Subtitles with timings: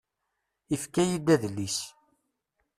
[0.75, 1.77] Ifka-yi-d adlis.